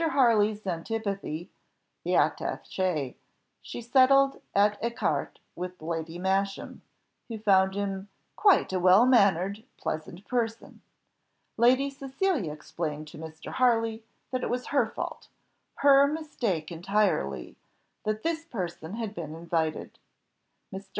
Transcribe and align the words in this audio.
Harley's 0.09 0.65
antipathy, 0.65 1.51
the 2.03 2.11
attaché, 2.13 3.13
she 3.61 3.81
settled 3.83 4.41
at 4.55 4.81
ecartê 4.81 5.37
with 5.55 5.79
Lady 5.79 6.17
Masham, 6.17 6.81
who 7.27 7.37
found 7.37 7.75
him 7.75 8.07
"quite 8.35 8.73
a 8.73 8.79
well 8.79 9.05
mannered, 9.05 9.63
pleasant 9.77 10.27
person." 10.27 10.81
Lady 11.55 11.91
Cecilia 11.91 12.51
explained 12.51 13.07
to 13.09 13.19
Mr. 13.19 13.51
Harley, 13.51 14.03
that 14.31 14.41
it 14.41 14.49
was 14.49 14.67
her 14.69 14.87
fault 14.87 15.27
her 15.85 16.07
mistake 16.07 16.71
entirely 16.71 17.55
that 18.05 18.23
this 18.23 18.43
person 18.43 18.95
had 18.95 19.13
been 19.13 19.35
invited. 19.35 19.99
Mr. 20.73 20.89